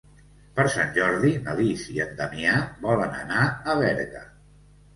[0.53, 2.57] Per Sant Jordi na Lis i en Damià
[2.89, 4.27] volen anar a Berga.